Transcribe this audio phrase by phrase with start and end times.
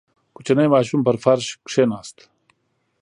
[0.35, 2.17] •کوچنی ماشوم پر فرش کښېناست.